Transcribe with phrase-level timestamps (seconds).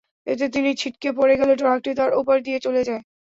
[0.27, 3.01] এতে তিনি ছিটকে পেড়ে গেলে ট্রাকটি তাঁর ওপর দিয়ে চলে যায়।